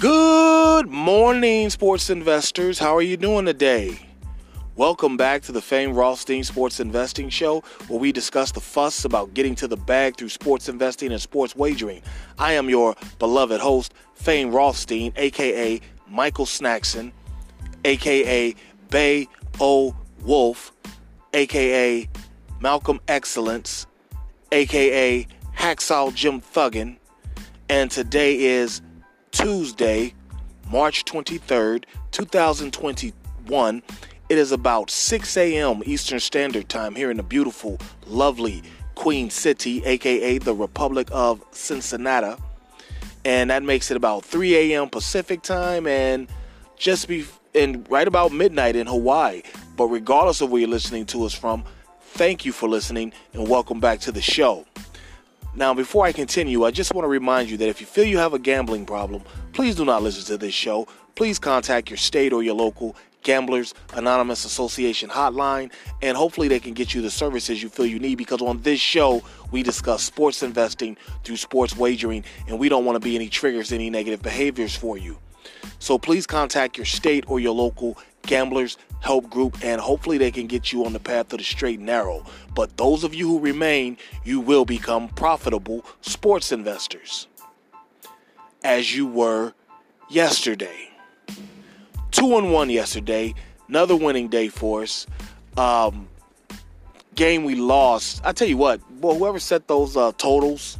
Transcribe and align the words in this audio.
Good 0.00 0.88
morning, 0.88 1.68
sports 1.68 2.08
investors. 2.08 2.78
How 2.78 2.96
are 2.96 3.02
you 3.02 3.18
doing 3.18 3.44
today? 3.44 3.98
Welcome 4.74 5.18
back 5.18 5.42
to 5.42 5.52
the 5.52 5.60
famed 5.60 5.94
Rothstein 5.94 6.42
Sports 6.42 6.80
Investing 6.80 7.28
Show, 7.28 7.62
where 7.86 8.00
we 8.00 8.10
discuss 8.10 8.50
the 8.50 8.62
fuss 8.62 9.04
about 9.04 9.34
getting 9.34 9.54
to 9.56 9.68
the 9.68 9.76
bag 9.76 10.16
through 10.16 10.30
sports 10.30 10.70
investing 10.70 11.12
and 11.12 11.20
sports 11.20 11.54
wagering. 11.54 12.00
I 12.38 12.54
am 12.54 12.70
your 12.70 12.96
beloved 13.18 13.60
host, 13.60 13.92
Fame 14.14 14.52
Rothstein, 14.52 15.12
aka 15.16 15.78
Michael 16.08 16.46
Snackson, 16.46 17.12
aka 17.84 18.54
Bay 18.88 19.28
O 19.60 19.94
Wolf, 20.22 20.72
aka 21.34 22.08
Malcolm 22.58 23.00
Excellence, 23.06 23.86
aka 24.50 25.26
Hacksaw 25.54 26.14
Jim 26.14 26.40
Thuggin, 26.40 26.96
and 27.68 27.90
today 27.90 28.38
is 28.38 28.80
Tuesday, 29.32 30.14
March 30.70 31.04
23rd, 31.04 31.84
2021. 32.10 33.82
It 34.28 34.38
is 34.38 34.52
about 34.52 34.90
6 34.90 35.36
a.m. 35.36 35.82
Eastern 35.84 36.20
Standard 36.20 36.68
Time 36.68 36.94
here 36.94 37.10
in 37.10 37.16
the 37.16 37.22
beautiful, 37.22 37.78
lovely 38.06 38.62
Queen 38.94 39.30
City, 39.30 39.84
aka 39.84 40.38
the 40.38 40.54
Republic 40.54 41.08
of 41.10 41.42
Cincinnati. 41.52 42.40
And 43.24 43.50
that 43.50 43.62
makes 43.62 43.90
it 43.90 43.96
about 43.96 44.24
3 44.24 44.72
a.m. 44.72 44.88
Pacific 44.88 45.42
time 45.42 45.86
and 45.86 46.28
just 46.76 47.08
be 47.08 47.24
and 47.54 47.88
right 47.90 48.06
about 48.06 48.32
midnight 48.32 48.76
in 48.76 48.86
Hawaii. 48.86 49.42
But 49.76 49.86
regardless 49.86 50.40
of 50.40 50.50
where 50.50 50.60
you're 50.60 50.68
listening 50.68 51.06
to 51.06 51.24
us 51.24 51.34
from, 51.34 51.64
thank 52.00 52.44
you 52.44 52.52
for 52.52 52.68
listening 52.68 53.12
and 53.32 53.48
welcome 53.48 53.80
back 53.80 54.00
to 54.00 54.12
the 54.12 54.22
show. 54.22 54.66
Now, 55.54 55.74
before 55.74 56.06
I 56.06 56.12
continue, 56.12 56.64
I 56.64 56.70
just 56.70 56.94
want 56.94 57.04
to 57.04 57.08
remind 57.08 57.50
you 57.50 57.56
that 57.56 57.68
if 57.68 57.80
you 57.80 57.86
feel 57.86 58.04
you 58.04 58.18
have 58.18 58.34
a 58.34 58.38
gambling 58.38 58.86
problem, 58.86 59.22
please 59.52 59.74
do 59.74 59.84
not 59.84 60.02
listen 60.02 60.24
to 60.26 60.38
this 60.38 60.54
show. 60.54 60.86
Please 61.16 61.40
contact 61.40 61.90
your 61.90 61.96
state 61.96 62.32
or 62.32 62.42
your 62.42 62.54
local 62.54 62.94
Gamblers 63.22 63.74
Anonymous 63.94 64.44
Association 64.44 65.10
hotline, 65.10 65.72
and 66.02 66.16
hopefully 66.16 66.46
they 66.46 66.60
can 66.60 66.72
get 66.72 66.94
you 66.94 67.02
the 67.02 67.10
services 67.10 67.62
you 67.62 67.68
feel 67.68 67.84
you 67.84 67.98
need 67.98 68.14
because 68.14 68.40
on 68.40 68.62
this 68.62 68.80
show, 68.80 69.22
we 69.50 69.62
discuss 69.62 70.04
sports 70.04 70.42
investing 70.42 70.96
through 71.24 71.36
sports 71.36 71.76
wagering, 71.76 72.24
and 72.46 72.58
we 72.58 72.68
don't 72.68 72.84
want 72.84 72.94
to 72.96 73.00
be 73.00 73.16
any 73.16 73.28
triggers, 73.28 73.72
any 73.72 73.90
negative 73.90 74.22
behaviors 74.22 74.74
for 74.74 74.96
you. 74.96 75.18
So 75.80 75.98
please 75.98 76.26
contact 76.26 76.76
your 76.76 76.86
state 76.86 77.24
or 77.26 77.40
your 77.40 77.54
local 77.54 77.98
gamblers 78.22 78.78
help 79.00 79.28
group 79.30 79.56
and 79.62 79.80
hopefully 79.80 80.18
they 80.18 80.30
can 80.30 80.46
get 80.46 80.72
you 80.72 80.84
on 80.84 80.92
the 80.92 81.00
path 81.00 81.28
to 81.28 81.36
the 81.36 81.44
straight 81.44 81.78
and 81.78 81.86
narrow. 81.86 82.24
But 82.54 82.76
those 82.76 83.04
of 83.04 83.14
you 83.14 83.28
who 83.28 83.40
remain, 83.40 83.96
you 84.24 84.40
will 84.40 84.64
become 84.64 85.08
profitable 85.08 85.84
sports 86.02 86.52
investors 86.52 87.26
as 88.62 88.94
you 88.94 89.06
were 89.06 89.54
yesterday. 90.08 90.90
Two 92.10 92.36
and 92.36 92.52
one 92.52 92.70
yesterday, 92.70 93.34
another 93.68 93.96
winning 93.96 94.28
day 94.28 94.48
for 94.48 94.82
us. 94.82 95.06
Um, 95.56 96.08
game 97.14 97.44
we 97.44 97.54
lost. 97.54 98.20
I 98.24 98.32
tell 98.32 98.48
you 98.48 98.56
what, 98.56 98.80
boy, 99.00 99.14
whoever 99.14 99.38
set 99.38 99.68
those 99.68 99.96
uh, 99.96 100.12
totals, 100.18 100.78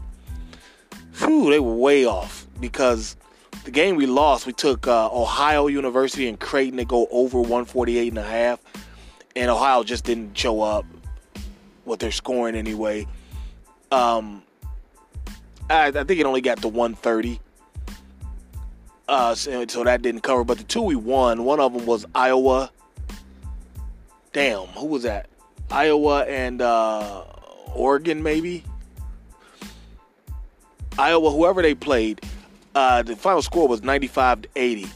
whew, 1.19 1.51
they 1.51 1.61
were 1.61 1.75
way 1.75 2.05
off 2.05 2.47
because 2.61 3.17
the 3.65 3.71
game 3.71 3.97
we 3.97 4.07
lost, 4.07 4.47
we 4.47 4.53
took 4.53 4.87
uh, 4.87 5.09
Ohio 5.13 5.67
University 5.67 6.29
and 6.29 6.39
Creighton 6.39 6.79
to 6.79 6.85
go 6.85 7.07
over 7.11 7.39
148 7.39 8.09
and 8.09 8.19
a 8.19 8.23
half, 8.23 8.61
and 9.37 9.51
Ohio 9.51 9.83
just 9.83 10.05
didn't 10.05 10.37
show 10.37 10.63
up 10.63 10.85
what 11.85 11.99
they're 11.99 12.11
scoring 12.11 12.55
anyway. 12.55 13.07
Um, 13.91 14.43
I, 15.69 15.89
I 15.89 15.91
think 15.91 16.21
it 16.21 16.27
only 16.27 16.41
got 16.41 16.63
to 16.63 16.69
130. 16.69 17.41
Uh, 19.09 19.35
so, 19.35 19.67
so 19.67 19.85
that 19.85 20.03
didn't 20.03 20.21
cover. 20.21 20.45
But 20.45 20.59
the 20.59 20.65
two 20.65 20.83
we 20.83 20.95
won, 20.95 21.45
one 21.45 21.61
of 21.61 21.73
them 21.73 21.85
was 21.85 22.07
Iowa. 22.15 22.71
Damn, 24.33 24.67
who 24.69 24.87
was 24.87 25.03
that? 25.03 25.29
Iowa 25.71 26.25
and 26.25 26.63
uh, 26.63 27.25
Oregon, 27.75 28.23
maybe. 28.23 28.65
Iowa, 30.99 31.31
whoever 31.31 31.63
they 31.63 31.75
played, 31.75 32.21
uh, 32.75 33.03
the 33.03 33.17
final 33.17 33.43
score 33.43 33.69
was 33.69 33.83
95 33.83 34.43
to 34.43 34.49
80, 34.57 34.87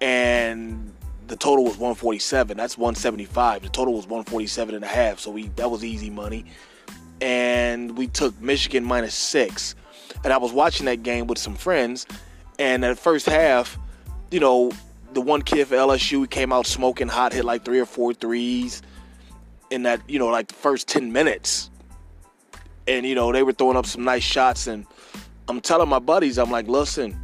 and 0.00 0.92
the 1.28 1.36
total 1.36 1.64
was 1.64 1.74
147. 1.74 2.56
That's 2.56 2.76
175. 2.76 3.62
The 3.62 3.68
total 3.68 3.94
was 3.94 4.06
147 4.06 4.74
and 4.74 4.84
a 4.84 4.88
half. 4.88 5.18
So 5.18 5.30
we 5.30 5.48
that 5.56 5.70
was 5.70 5.84
easy 5.84 6.10
money, 6.10 6.44
and 7.20 7.96
we 7.96 8.06
took 8.06 8.38
Michigan 8.40 8.84
minus 8.84 9.14
six. 9.14 9.74
And 10.24 10.32
I 10.32 10.36
was 10.36 10.52
watching 10.52 10.86
that 10.86 11.02
game 11.02 11.26
with 11.26 11.38
some 11.38 11.54
friends, 11.54 12.06
and 12.58 12.84
at 12.84 12.98
first 12.98 13.26
half, 13.26 13.78
you 14.30 14.40
know, 14.40 14.70
the 15.14 15.20
one 15.20 15.42
kid 15.42 15.68
for 15.68 15.76
LSU 15.76 16.28
came 16.28 16.52
out 16.52 16.66
smoking 16.66 17.08
hot, 17.08 17.32
hit 17.32 17.44
like 17.44 17.64
three 17.64 17.80
or 17.80 17.86
four 17.86 18.14
threes 18.14 18.82
in 19.70 19.82
that, 19.84 20.00
you 20.08 20.18
know, 20.18 20.28
like 20.28 20.48
the 20.48 20.54
first 20.54 20.88
10 20.88 21.12
minutes. 21.12 21.70
And, 22.86 23.06
you 23.06 23.14
know, 23.14 23.32
they 23.32 23.42
were 23.42 23.52
throwing 23.52 23.76
up 23.76 23.86
some 23.86 24.04
nice 24.04 24.22
shots. 24.22 24.66
And 24.66 24.86
I'm 25.48 25.60
telling 25.60 25.88
my 25.88 25.98
buddies, 25.98 26.38
I'm 26.38 26.50
like, 26.50 26.68
listen, 26.68 27.18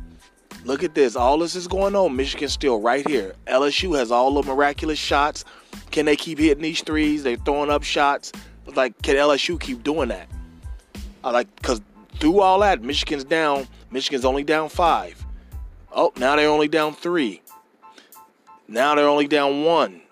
look 0.65 0.83
at 0.83 0.95
this. 0.95 1.17
All 1.17 1.39
this 1.39 1.55
is 1.55 1.69
going 1.69 1.95
on. 1.95 2.17
Michigan's 2.17 2.53
still 2.53 2.81
right 2.81 3.07
here. 3.07 3.35
LSU 3.47 3.97
has 3.97 4.11
all 4.11 4.35
the 4.35 4.43
miraculous 4.43 4.99
shots. 4.99 5.45
Can 5.91 6.07
they 6.07 6.17
keep 6.17 6.39
hitting 6.39 6.63
these 6.63 6.83
threes? 6.83 7.23
They're 7.23 7.37
throwing 7.37 7.71
up 7.71 7.83
shots. 7.83 8.33
Like, 8.75 9.01
can 9.03 9.17
LSU 9.17 9.59
keep 9.59 9.83
doing 9.83 10.09
that? 10.09 10.29
I 11.25 11.31
like, 11.31 11.55
because 11.57 11.81
through 12.19 12.41
all 12.41 12.61
that, 12.61 12.83
Michigan's 12.83 13.25
down. 13.25 13.67
Michigan's 13.91 14.25
only 14.25 14.45
down 14.45 14.69
five. 14.69 15.25
Oh, 15.93 16.13
now 16.17 16.37
they're 16.37 16.51
only 16.51 16.69
down 16.69 16.95
three. 16.95 17.43
Now 18.67 18.95
they're 18.95 19.09
only 19.09 19.27
down 19.27 19.65
one. 19.65 20.03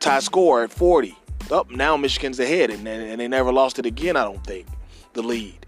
Tie 0.00 0.20
score 0.20 0.62
at 0.62 0.70
40. 0.70 1.16
Up 1.50 1.68
oh, 1.70 1.74
now 1.74 1.96
Michigan's 1.96 2.38
ahead, 2.38 2.70
and, 2.70 2.86
and 2.86 3.20
they 3.20 3.26
never 3.26 3.52
lost 3.52 3.78
it 3.78 3.86
again. 3.86 4.16
I 4.16 4.24
don't 4.24 4.44
think 4.46 4.66
the 5.14 5.22
lead. 5.22 5.66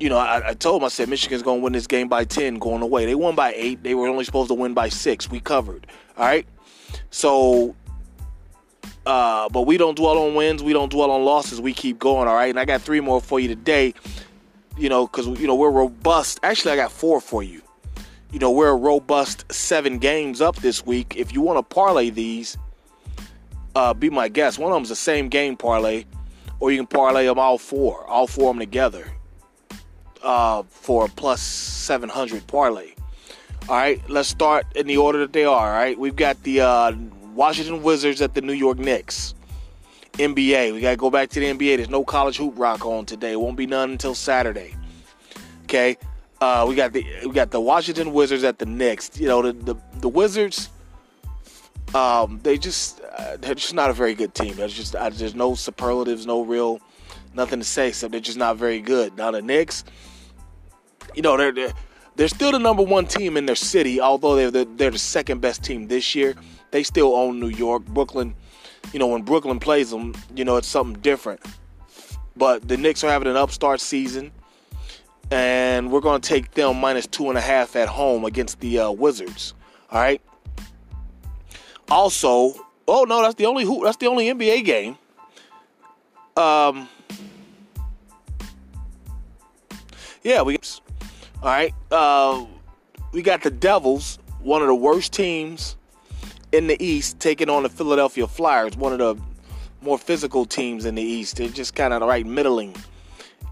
You 0.00 0.08
know, 0.08 0.18
I, 0.18 0.50
I 0.50 0.54
told 0.54 0.80
them 0.80 0.86
I 0.86 0.88
said 0.88 1.08
Michigan's 1.08 1.42
going 1.42 1.60
to 1.60 1.64
win 1.64 1.72
this 1.72 1.86
game 1.86 2.08
by 2.08 2.24
10 2.24 2.58
going 2.58 2.82
away. 2.82 3.04
They 3.06 3.14
won 3.14 3.34
by 3.34 3.52
eight. 3.56 3.82
They 3.82 3.94
were 3.94 4.08
only 4.08 4.24
supposed 4.24 4.48
to 4.48 4.54
win 4.54 4.74
by 4.74 4.88
six. 4.88 5.30
We 5.30 5.40
covered. 5.40 5.86
All 6.16 6.24
right. 6.24 6.46
So, 7.10 7.74
uh, 9.04 9.48
but 9.48 9.62
we 9.62 9.76
don't 9.76 9.96
dwell 9.96 10.18
on 10.18 10.34
wins. 10.34 10.62
We 10.62 10.72
don't 10.72 10.90
dwell 10.90 11.10
on 11.10 11.24
losses. 11.24 11.60
We 11.60 11.72
keep 11.72 11.98
going. 11.98 12.28
All 12.28 12.34
right. 12.34 12.50
And 12.50 12.60
I 12.60 12.64
got 12.64 12.82
three 12.82 13.00
more 13.00 13.20
for 13.20 13.40
you 13.40 13.48
today. 13.48 13.94
You 14.76 14.88
know, 14.88 15.08
because 15.08 15.26
you 15.40 15.48
know 15.48 15.56
we're 15.56 15.72
robust. 15.72 16.38
Actually, 16.44 16.72
I 16.72 16.76
got 16.76 16.92
four 16.92 17.20
for 17.20 17.42
you 17.42 17.62
you 18.32 18.38
know, 18.38 18.50
we're 18.50 18.68
a 18.68 18.76
robust 18.76 19.50
seven 19.52 19.98
games 19.98 20.40
up 20.40 20.56
this 20.56 20.84
week. 20.84 21.14
If 21.16 21.32
you 21.32 21.40
want 21.40 21.58
to 21.58 21.74
parlay 21.74 22.10
these, 22.10 22.58
uh, 23.74 23.94
be 23.94 24.10
my 24.10 24.28
guest. 24.28 24.58
One 24.58 24.70
of 24.70 24.76
them's 24.76 24.90
the 24.90 24.96
same 24.96 25.28
game 25.28 25.56
parlay, 25.56 26.04
or 26.60 26.70
you 26.70 26.78
can 26.78 26.86
parlay 26.86 27.26
them 27.26 27.38
all 27.38 27.56
four, 27.58 28.06
all 28.06 28.26
four 28.26 28.50
of 28.50 28.56
them 28.56 28.60
together 28.60 29.10
uh, 30.22 30.62
for 30.64 31.06
a 31.06 31.08
plus 31.08 31.40
700 31.40 32.46
parlay. 32.46 32.92
All 33.68 33.76
right, 33.76 34.00
let's 34.08 34.28
start 34.28 34.66
in 34.76 34.86
the 34.86 34.96
order 34.96 35.18
that 35.18 35.32
they 35.32 35.44
are. 35.44 35.72
All 35.72 35.78
right, 35.78 35.98
we've 35.98 36.16
got 36.16 36.42
the 36.42 36.60
uh, 36.62 36.92
Washington 37.34 37.82
Wizards 37.82 38.22
at 38.22 38.34
the 38.34 38.40
New 38.40 38.52
York 38.54 38.78
Knicks. 38.78 39.34
NBA, 40.14 40.72
we 40.72 40.80
got 40.80 40.90
to 40.90 40.96
go 40.96 41.10
back 41.10 41.28
to 41.30 41.40
the 41.40 41.46
NBA. 41.46 41.76
There's 41.76 41.88
no 41.88 42.04
college 42.04 42.36
hoop 42.38 42.54
rock 42.56 42.84
on 42.84 43.06
today. 43.06 43.36
Won't 43.36 43.56
be 43.56 43.66
none 43.66 43.90
until 43.90 44.14
Saturday. 44.14 44.74
Okay, 45.64 45.96
uh, 46.40 46.64
we 46.68 46.74
got 46.74 46.92
the 46.92 47.06
we 47.24 47.32
got 47.32 47.50
the 47.50 47.60
Washington 47.60 48.12
Wizards 48.12 48.42
at 48.42 48.58
the 48.58 48.66
Knicks. 48.66 49.10
You 49.18 49.28
know 49.28 49.42
the 49.42 49.52
the, 49.52 49.74
the 50.00 50.08
Wizards. 50.08 50.70
Um, 51.94 52.40
they 52.42 52.58
just 52.58 53.00
uh, 53.16 53.36
they're 53.36 53.54
just 53.54 53.74
not 53.74 53.90
a 53.90 53.92
very 53.92 54.14
good 54.14 54.34
team. 54.34 54.56
There's 54.56 54.74
just 54.74 54.94
uh, 54.94 55.10
there's 55.10 55.34
no 55.34 55.54
superlatives, 55.54 56.26
no 56.26 56.42
real 56.42 56.80
nothing 57.34 57.60
to 57.60 57.64
say. 57.64 57.92
So 57.92 58.08
they're 58.08 58.20
just 58.20 58.38
not 58.38 58.56
very 58.56 58.80
good. 58.80 59.16
Now 59.16 59.30
the 59.30 59.42
Knicks, 59.42 59.84
you 61.14 61.22
know 61.22 61.36
they're 61.36 61.52
they're, 61.52 61.72
they're 62.16 62.28
still 62.28 62.52
the 62.52 62.58
number 62.58 62.82
one 62.82 63.06
team 63.06 63.36
in 63.36 63.46
their 63.46 63.56
city. 63.56 64.00
Although 64.00 64.36
they're 64.36 64.50
the, 64.50 64.68
they're 64.76 64.90
the 64.90 64.98
second 64.98 65.40
best 65.40 65.62
team 65.62 65.88
this 65.88 66.14
year, 66.14 66.34
they 66.70 66.82
still 66.82 67.14
own 67.14 67.40
New 67.40 67.48
York, 67.48 67.84
Brooklyn. 67.86 68.34
You 68.92 68.98
know 68.98 69.08
when 69.08 69.22
Brooklyn 69.22 69.58
plays 69.58 69.90
them, 69.90 70.14
you 70.34 70.44
know 70.44 70.56
it's 70.56 70.68
something 70.68 71.00
different. 71.00 71.40
But 72.36 72.68
the 72.68 72.76
Knicks 72.76 73.02
are 73.02 73.10
having 73.10 73.28
an 73.28 73.36
upstart 73.36 73.80
season 73.80 74.30
and 75.30 75.90
we're 75.90 76.00
going 76.00 76.20
to 76.20 76.28
take 76.28 76.52
them 76.52 76.80
minus 76.80 77.06
two 77.06 77.28
and 77.28 77.36
a 77.36 77.40
half 77.40 77.76
at 77.76 77.88
home 77.88 78.24
against 78.24 78.60
the 78.60 78.78
uh, 78.78 78.90
Wizards. 78.90 79.54
All 79.90 80.00
right. 80.00 80.20
Also, 81.90 82.54
oh 82.86 83.04
no, 83.04 83.22
that's 83.22 83.34
the 83.34 83.46
only 83.46 83.64
who 83.64 83.84
that's 83.84 83.96
the 83.96 84.06
only 84.06 84.26
NBA 84.26 84.64
game. 84.64 84.98
Um. 86.36 86.88
Yeah, 90.22 90.42
we. 90.42 90.58
All 91.42 91.48
right. 91.50 91.74
Uh, 91.90 92.46
we 93.12 93.22
got 93.22 93.42
the 93.42 93.50
Devils, 93.50 94.18
one 94.40 94.60
of 94.60 94.68
the 94.68 94.74
worst 94.74 95.12
teams 95.12 95.76
in 96.52 96.66
the 96.66 96.82
East, 96.84 97.20
taking 97.20 97.48
on 97.48 97.62
the 97.62 97.68
Philadelphia 97.68 98.26
Flyers, 98.26 98.76
one 98.76 98.92
of 98.92 98.98
the 98.98 99.16
more 99.80 99.98
physical 99.98 100.44
teams 100.44 100.84
in 100.84 100.94
the 100.94 101.02
East. 101.02 101.36
They're 101.36 101.48
just 101.48 101.74
kind 101.74 101.94
of 101.94 102.02
right 102.02 102.26
middling. 102.26 102.74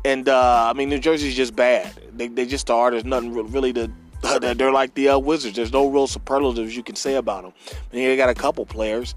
And 0.05 0.29
uh, 0.29 0.69
I 0.69 0.77
mean, 0.77 0.89
New 0.89 0.99
Jersey's 0.99 1.37
just 1.37 1.55
bad. 1.55 1.93
They, 2.13 2.29
they 2.29 2.47
just 2.47 2.71
are. 2.71 2.91
There's 2.91 3.05
nothing 3.05 3.33
really 3.33 3.73
to 3.75 3.91
They're 4.41 4.73
like 4.73 4.95
the 4.95 5.11
uh, 5.11 5.19
Wizards. 5.19 5.57
There's 5.57 5.73
no 5.73 5.89
real 5.89 6.07
superlatives 6.07 6.77
you 6.77 6.83
can 6.83 6.97
say 6.97 7.15
about 7.15 7.43
them. 7.43 7.53
I 7.71 7.97
mean, 7.97 8.09
they 8.09 8.17
got 8.17 8.29
a 8.29 8.35
couple 8.35 8.67
players, 8.67 9.15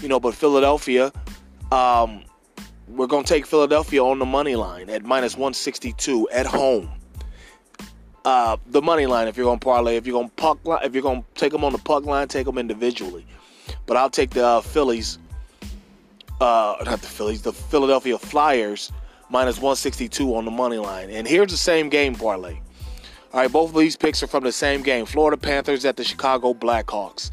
you 0.00 0.08
know, 0.08 0.20
but 0.20 0.34
Philadelphia, 0.34 1.12
um, 1.72 2.22
we're 2.88 3.06
going 3.06 3.24
to 3.24 3.28
take 3.28 3.46
Philadelphia 3.46 4.02
on 4.02 4.18
the 4.18 4.24
money 4.24 4.56
line 4.56 4.88
at 4.88 5.04
minus 5.04 5.34
162 5.34 6.28
at 6.30 6.46
home. 6.46 6.88
Uh, 8.26 8.56
the 8.66 8.82
money 8.82 9.06
line, 9.06 9.28
if 9.28 9.36
you're 9.36 9.44
going 9.44 9.60
to 9.60 9.64
parlay, 9.64 9.94
if 9.94 10.04
you're 10.04 10.12
going 10.12 10.28
to 10.28 10.34
puck, 10.34 10.58
if 10.82 10.92
you're 10.92 11.02
to 11.02 11.24
take 11.36 11.52
them 11.52 11.62
on 11.62 11.70
the 11.70 11.78
puck 11.78 12.04
line, 12.04 12.26
take 12.26 12.44
them 12.44 12.58
individually. 12.58 13.24
But 13.86 13.96
I'll 13.96 14.10
take 14.10 14.30
the 14.30 14.44
uh, 14.44 14.60
Phillies, 14.62 15.20
uh, 16.40 16.74
not 16.84 17.00
the 17.00 17.06
Phillies, 17.06 17.42
the 17.42 17.52
Philadelphia 17.52 18.18
Flyers 18.18 18.90
minus 19.30 19.58
162 19.58 20.34
on 20.34 20.44
the 20.44 20.50
money 20.50 20.78
line. 20.78 21.08
And 21.08 21.24
here's 21.24 21.52
the 21.52 21.56
same 21.56 21.88
game 21.88 22.16
parlay. 22.16 22.58
All 23.32 23.42
right, 23.42 23.52
both 23.52 23.70
of 23.70 23.76
these 23.76 23.94
picks 23.94 24.24
are 24.24 24.26
from 24.26 24.42
the 24.42 24.50
same 24.50 24.82
game. 24.82 25.06
Florida 25.06 25.36
Panthers 25.36 25.84
at 25.84 25.96
the 25.96 26.02
Chicago 26.02 26.52
Blackhawks. 26.52 27.30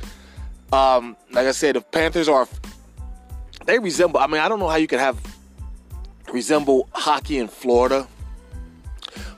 Um, 0.71 1.17
like 1.31 1.47
I 1.47 1.53
said, 1.53 1.75
the 1.75 1.81
Panthers 1.81 2.29
are 2.29 2.47
they 3.65 3.79
resemble. 3.79 4.19
I 4.19 4.27
mean, 4.27 4.41
I 4.41 4.47
don't 4.47 4.59
know 4.59 4.69
how 4.69 4.75
you 4.75 4.87
can 4.87 4.99
have 4.99 5.17
resemble 6.31 6.87
hockey 6.91 7.39
in 7.39 7.47
Florida, 7.47 8.07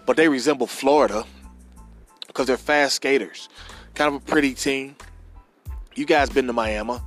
but 0.06 0.18
they 0.18 0.28
resemble 0.28 0.68
Florida 0.68 1.26
because 2.36 2.48
they're 2.48 2.58
fast 2.58 2.96
skaters. 2.96 3.48
Kind 3.94 4.14
of 4.14 4.22
a 4.22 4.26
pretty 4.26 4.54
team. 4.54 4.98
You 5.96 6.06
guys 6.06 6.30
been 6.30 6.48
to 6.48 6.54
Miami? 6.54 6.98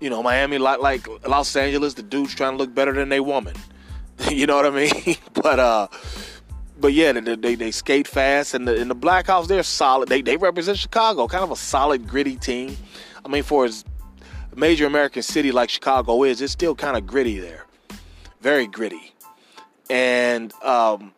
You 0.00 0.10
know, 0.10 0.22
Miami 0.22 0.58
like 0.58 0.78
like 0.78 1.08
Los 1.26 1.56
Angeles. 1.56 1.94
The 1.94 2.04
dudes 2.04 2.36
trying 2.36 2.52
to 2.52 2.56
look 2.56 2.72
better 2.72 2.92
than 2.92 3.08
they 3.08 3.18
woman. 3.18 3.56
you 4.30 4.46
know 4.46 4.54
what 4.54 4.66
I 4.66 4.70
mean? 4.70 5.16
but 5.34 5.58
uh, 5.58 5.88
but 6.80 6.92
yeah, 6.92 7.12
they, 7.12 7.34
they, 7.34 7.54
they 7.56 7.70
skate 7.72 8.06
fast, 8.06 8.54
and 8.54 8.68
the 8.68 8.76
in 8.76 8.86
the 8.86 8.94
Blackhawks 8.94 9.48
they're 9.48 9.64
solid. 9.64 10.08
They 10.08 10.22
they 10.22 10.36
represent 10.36 10.78
Chicago, 10.78 11.26
kind 11.26 11.42
of 11.42 11.50
a 11.50 11.56
solid, 11.56 12.06
gritty 12.06 12.36
team. 12.36 12.76
I 13.24 13.28
mean, 13.28 13.42
for 13.42 13.64
as 13.64 13.84
major 14.54 14.86
American 14.86 15.22
city 15.22 15.50
like 15.50 15.68
Chicago 15.68 16.22
is, 16.22 16.40
it's 16.40 16.52
still 16.52 16.76
kind 16.76 16.96
of 16.96 17.08
gritty 17.08 17.40
there, 17.40 17.66
very 18.40 18.68
gritty. 18.68 19.14
And 19.90 20.52
um, 20.62 21.12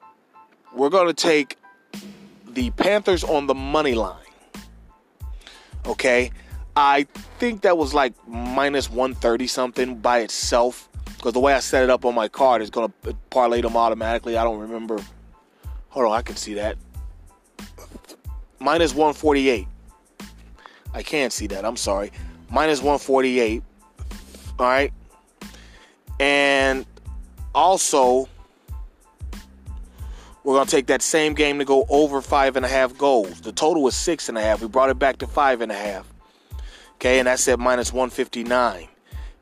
we're 0.74 0.88
going 0.88 1.08
to 1.08 1.14
take 1.14 1.58
the 2.54 2.70
Panthers 2.70 3.24
on 3.24 3.46
the 3.46 3.54
money 3.54 3.94
line. 3.94 4.16
Okay, 5.86 6.30
I 6.76 7.04
think 7.38 7.62
that 7.62 7.76
was 7.76 7.94
like 7.94 8.14
minus 8.28 8.90
130 8.90 9.46
something 9.46 9.96
by 9.96 10.20
itself 10.20 10.88
because 11.16 11.32
the 11.32 11.40
way 11.40 11.52
I 11.52 11.60
set 11.60 11.82
it 11.82 11.90
up 11.90 12.04
on 12.04 12.14
my 12.14 12.28
card 12.28 12.62
is 12.62 12.70
going 12.70 12.92
to 13.02 13.14
parlay 13.30 13.60
them 13.60 13.76
automatically. 13.76 14.36
I 14.36 14.44
don't 14.44 14.58
remember. 14.58 14.98
Hold 15.90 16.06
on, 16.06 16.12
I 16.12 16.22
can 16.22 16.36
see 16.36 16.54
that. 16.54 16.76
Minus 18.58 18.94
148. 18.94 19.66
I 20.92 21.02
can't 21.02 21.32
see 21.32 21.46
that. 21.48 21.64
I'm 21.64 21.76
sorry. 21.76 22.10
Minus 22.50 22.80
148. 22.80 23.62
All 24.58 24.66
right. 24.66 24.92
And 26.18 26.86
also, 27.54 28.28
we're 30.44 30.54
going 30.54 30.66
to 30.66 30.70
take 30.70 30.86
that 30.86 31.02
same 31.02 31.34
game 31.34 31.58
to 31.58 31.64
go 31.64 31.84
over 31.88 32.20
five 32.22 32.56
and 32.56 32.64
a 32.64 32.68
half 32.68 32.96
goals. 32.96 33.40
The 33.40 33.52
total 33.52 33.82
was 33.82 33.94
six 33.94 34.28
and 34.28 34.38
a 34.38 34.40
half. 34.40 34.62
We 34.62 34.68
brought 34.68 34.90
it 34.90 34.98
back 34.98 35.18
to 35.18 35.26
five 35.26 35.60
and 35.60 35.70
a 35.70 35.74
half. 35.74 36.06
Okay, 36.94 37.18
and 37.18 37.26
that's 37.26 37.48
at 37.48 37.58
minus 37.58 37.92
159 37.92 38.82
If 38.82 38.88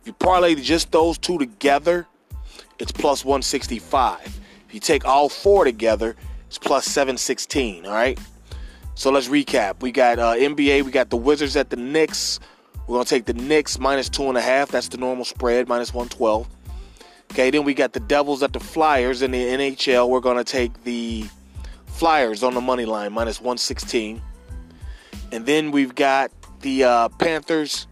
you 0.04 0.12
parlay 0.12 0.54
just 0.54 0.92
those 0.92 1.18
two 1.18 1.38
together, 1.38 2.06
it's 2.78 2.92
plus 2.92 3.24
165. 3.24 4.40
If 4.68 4.74
you 4.74 4.80
take 4.80 5.04
all 5.04 5.28
four 5.28 5.64
together, 5.64 6.14
it's 6.46 6.58
plus 6.58 6.84
716. 6.86 7.86
All 7.86 7.92
right. 7.92 8.18
So 8.94 9.10
let's 9.10 9.28
recap. 9.28 9.80
We 9.80 9.92
got 9.92 10.18
uh, 10.18 10.34
NBA. 10.34 10.82
We 10.82 10.90
got 10.90 11.10
the 11.10 11.16
Wizards 11.16 11.56
at 11.56 11.70
the 11.70 11.76
Knicks. 11.76 12.40
We're 12.86 12.96
gonna 12.96 13.04
take 13.04 13.26
the 13.26 13.34
Knicks 13.34 13.78
minus 13.78 14.08
two 14.08 14.24
and 14.24 14.36
a 14.36 14.40
half. 14.40 14.70
That's 14.70 14.88
the 14.88 14.98
normal 14.98 15.24
spread, 15.24 15.68
minus 15.68 15.92
112. 15.92 16.48
Okay. 17.38 17.50
Then 17.50 17.62
we 17.62 17.72
got 17.72 17.92
the 17.92 18.00
Devils 18.00 18.42
at 18.42 18.52
the 18.52 18.58
Flyers 18.58 19.22
in 19.22 19.30
the 19.30 19.38
NHL. 19.38 20.08
We're 20.08 20.18
gonna 20.18 20.42
take 20.42 20.82
the 20.82 21.24
Flyers 21.86 22.42
on 22.42 22.52
the 22.52 22.60
money 22.60 22.84
line, 22.84 23.12
minus 23.12 23.40
116. 23.40 24.20
And 25.30 25.46
then 25.46 25.70
we've 25.70 25.94
got 25.94 26.32
the 26.62 26.82
uh, 26.82 27.08
Panthers 27.10 27.86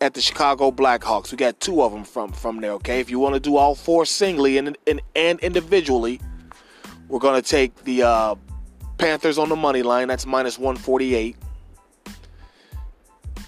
at 0.00 0.14
the 0.14 0.20
Chicago 0.20 0.72
Blackhawks. 0.72 1.30
We 1.30 1.36
got 1.36 1.60
two 1.60 1.80
of 1.80 1.92
them 1.92 2.02
from 2.02 2.32
from 2.32 2.60
there. 2.60 2.72
Okay, 2.72 2.98
if 2.98 3.08
you 3.08 3.20
want 3.20 3.34
to 3.34 3.40
do 3.40 3.56
all 3.56 3.76
four 3.76 4.04
singly 4.04 4.58
and 4.58 4.76
and, 4.88 5.00
and 5.14 5.38
individually, 5.38 6.20
we're 7.06 7.20
gonna 7.20 7.42
take 7.42 7.84
the 7.84 8.02
uh, 8.02 8.34
Panthers 8.98 9.38
on 9.38 9.48
the 9.48 9.54
money 9.54 9.84
line. 9.84 10.08
That's 10.08 10.26
minus 10.26 10.58
one 10.58 10.74
forty 10.74 11.14
eight, 11.14 11.36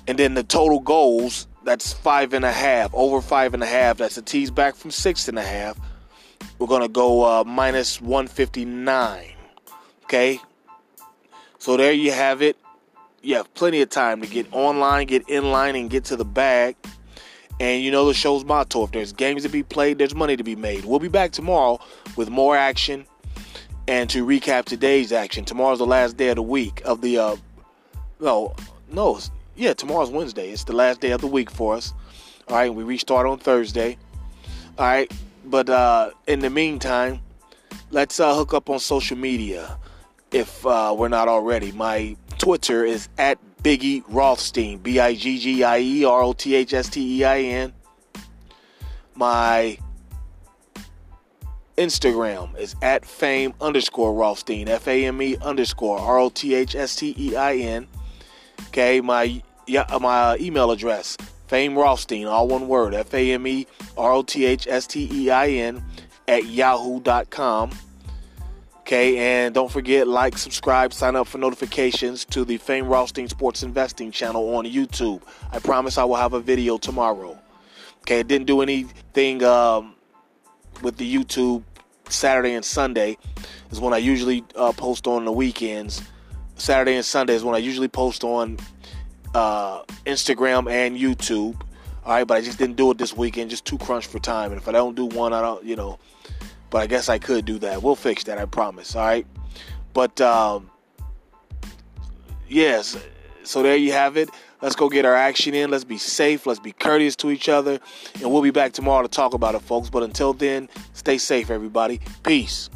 and 0.07 0.17
then 0.17 0.35
the 0.35 0.45
total 0.45 0.79
goals. 0.79 1.48
That's 1.69 1.93
five 1.93 2.33
and 2.33 2.45
a 2.45 2.53
half, 2.53 2.91
over 2.95 3.21
five 3.21 3.53
and 3.53 3.63
a 3.63 3.67
half. 3.67 3.99
That's 3.99 4.17
a 4.17 4.23
tease 4.23 4.51
back 4.51 4.75
from 4.75 4.91
six 4.91 5.29
and 5.29 5.39
a 5.39 5.43
half. 5.43 5.79
We're 6.59 6.67
gonna 6.67 6.89
go 6.89 7.25
uh, 7.25 7.45
minus 7.45 8.01
one 8.01 8.27
fifty 8.27 8.65
nine. 8.65 9.35
Okay, 10.05 10.41
so 11.59 11.77
there 11.77 11.93
you 11.93 12.11
have 12.13 12.41
it 12.41 12.57
you 13.23 13.35
have 13.35 13.53
plenty 13.55 13.83
of 13.83 13.91
time 13.91 14.23
to 14.23 14.27
get 14.27 14.47
online, 14.53 15.07
get 15.07 15.29
in 15.29 15.51
line, 15.51 15.77
and 15.77 15.91
get 15.91 16.05
to 16.07 16.17
the 16.17 16.25
bag. 16.25 16.77
And 17.61 17.83
you 17.83 17.91
know 17.91 18.07
the 18.07 18.15
show's 18.15 18.45
motto: 18.45 18.85
if 18.85 18.93
there's 18.93 19.13
games 19.13 19.43
to 19.43 19.49
be 19.49 19.63
played, 19.63 19.99
there's 19.99 20.15
money 20.15 20.37
to 20.37 20.45
be 20.45 20.57
made. 20.57 20.85
We'll 20.85 21.01
be 21.01 21.09
back 21.09 21.33
tomorrow 21.33 21.81
with 22.17 22.31
more 22.31 22.57
action 22.57 23.05
and 23.87 24.09
to 24.11 24.25
recap 24.25 24.65
today's 24.65 25.13
action. 25.13 25.45
Tomorrow's 25.45 25.79
the 25.79 25.87
last 25.87 26.17
day 26.17 26.29
of 26.29 26.37
the 26.37 26.43
week 26.43 26.81
of 26.85 27.01
the 27.01 27.19
uh 27.19 27.37
no 28.21 28.55
no 28.91 29.19
yeah 29.59 29.75
tomorrow's 29.75 30.11
Wednesday. 30.11 30.51
It's 30.51 30.65
the 30.65 30.73
last 30.73 31.01
day 31.01 31.11
of 31.11 31.21
the 31.21 31.27
week 31.27 31.51
for 31.51 31.75
us. 31.75 31.93
All 32.49 32.57
right, 32.57 32.73
we 32.73 32.85
restart 32.85 33.27
on 33.27 33.39
Thursday. 33.39 33.99
All 34.79 34.87
right, 34.87 35.13
but 35.45 35.69
uh, 35.69 36.11
in 36.27 36.41
the 36.41 36.49
meantime, 36.49 37.21
let's 37.91 38.21
uh, 38.21 38.35
hook 38.35 38.55
up 38.55 38.71
on 38.71 38.79
social 38.79 39.19
media 39.19 39.77
if 40.31 40.65
uh, 40.65 40.95
we're 40.97 41.09
not 41.09 41.29
already. 41.29 41.73
My 41.73 42.17
Twitter 42.39 42.85
is 42.85 43.09
at 43.19 43.39
Biggie 43.63 44.05
Rothstein, 44.09 44.79
B 44.79 45.01
I 45.01 45.15
G 45.15 45.39
G 45.39 45.65
I 45.65 45.79
E 45.81 46.05
R 46.05 46.23
O 46.23 46.33
T 46.33 46.55
H 46.55 46.73
S 46.73 46.89
T 46.89 47.19
E 47.19 47.25
I 47.25 47.41
N. 47.41 47.73
My 49.17 49.77
Instagram 51.77 52.57
is 52.57 52.77
at 52.83 53.05
fame 53.05 53.53
underscore 53.61 54.15
Rothstein, 54.15 54.69
F 54.69 54.87
A 54.87 55.07
M 55.07 55.21
E 55.21 55.37
underscore 55.43 55.99
R 55.99 56.21
O 56.21 56.29
T 56.29 56.55
H 56.55 56.77
S 56.77 56.95
T 56.95 57.15
E 57.19 57.35
I 57.35 57.57
N. 57.57 57.89
Okay, 58.69 59.01
my 59.01 59.43
yeah, 59.69 59.85
my 60.01 60.37
email 60.39 60.71
address, 60.71 61.17
fame 61.47 61.77
Rothstein, 61.77 62.27
all 62.27 62.49
one 62.49 62.69
word, 62.69 62.95
F 62.95 63.13
A 63.15 63.33
M 63.33 63.47
E 63.47 63.67
R 63.97 64.13
O 64.13 64.23
T 64.23 64.45
H 64.45 64.67
S 64.69 64.87
T 64.87 65.09
E 65.13 65.31
I 65.31 65.49
N 65.49 65.83
at 66.27 66.47
yahoo.com. 66.47 67.71
Okay, 68.81 69.19
and 69.19 69.55
don't 69.55 69.71
forget, 69.71 70.09
like, 70.09 70.39
subscribe, 70.39 70.95
sign 70.95 71.15
up 71.15 71.27
for 71.27 71.37
notifications 71.37 72.25
to 72.25 72.43
the 72.47 72.57
Fame 72.57 72.87
Rothstein 72.87 73.29
Sports 73.29 73.63
Investing 73.63 74.11
channel 74.11 74.57
on 74.57 74.65
YouTube. 74.65 75.21
I 75.53 75.59
promise 75.59 75.99
I 75.99 76.05
will 76.05 76.17
have 76.17 76.33
a 76.33 76.41
video 76.41 76.79
tomorrow. 76.79 77.39
Okay, 77.99 78.21
I 78.21 78.23
didn't 78.23 78.47
do 78.47 78.63
anything 78.63 79.45
um, 79.45 79.95
with 80.81 80.97
the 80.97 81.15
YouTube 81.15 81.65
Saturday 82.09 82.55
and 82.55 82.65
Sunday, 82.65 83.19
is 83.71 83.79
when 83.79 83.93
I 83.93 83.99
usually 83.99 84.43
uh, 84.57 84.73
post 84.73 85.07
on 85.07 85.27
the 85.27 85.33
weekends. 85.33 86.03
Saturday 86.57 86.95
and 86.95 87.05
Sunday 87.05 87.35
is 87.35 87.45
when 87.45 87.55
I 87.55 87.59
usually 87.59 87.89
post 87.89 88.25
on 88.25 88.59
uh, 89.35 89.83
Instagram 90.07 90.71
and 90.71 90.97
YouTube. 90.97 91.61
All 92.05 92.15
right, 92.15 92.25
but 92.25 92.37
I 92.37 92.41
just 92.41 92.59
didn't 92.59 92.77
do 92.77 92.91
it 92.91 92.99
this 92.99 93.17
weekend, 93.17 93.51
just 93.51 93.65
too 93.65 93.79
crunched 93.79 94.11
for 94.11 94.19
time. 94.19 94.51
And 94.53 94.61
if 94.61 94.67
I 94.69 94.73
don't 94.73 94.95
do 94.95 95.07
one, 95.07 95.33
I 95.33 95.41
don't, 95.41 95.65
you 95.65 95.77
know, 95.77 95.99
but 96.71 96.79
I 96.79 96.87
guess 96.87 97.09
I 97.09 97.19
could 97.19 97.45
do 97.45 97.59
that. 97.59 97.83
We'll 97.83 97.97
fix 97.97 98.25
that, 98.25 98.39
I 98.39 98.47
promise. 98.47 98.97
All 98.97 99.05
right. 99.05 99.27
But 99.93 100.21
um, 100.21 100.71
yes, 102.49 102.97
so 103.43 103.63
there 103.63 103.77
you 103.77 103.93
have 103.93 104.17
it. 104.17 104.31
Let's 104.61 104.75
go 104.75 104.89
get 104.89 105.05
our 105.05 105.15
action 105.15 105.55
in. 105.55 105.71
Let's 105.71 105.85
be 105.85 105.99
safe. 105.99 106.47
Let's 106.47 106.61
be 106.61 106.73
courteous 106.73 107.15
to 107.17 107.31
each 107.31 107.49
other. 107.49 107.79
And 108.15 108.33
we'll 108.33 108.43
be 108.43 108.51
back 108.51 108.73
tomorrow 108.73 109.03
to 109.03 109.09
talk 109.09 109.35
about 109.35 109.55
it, 109.55 109.61
folks. 109.61 109.89
But 109.89 110.03
until 110.03 110.33
then, 110.33 110.69
stay 110.95 111.19
safe, 111.19 111.51
everybody. 111.51 112.01
Peace. 112.25 112.69